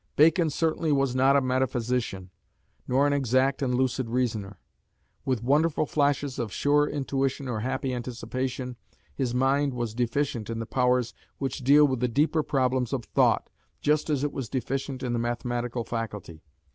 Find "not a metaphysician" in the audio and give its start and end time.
1.15-2.31